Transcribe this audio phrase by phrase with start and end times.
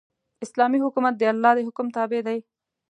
[0.45, 2.39] اسلامي حکومت د الله د حکم تابع دی.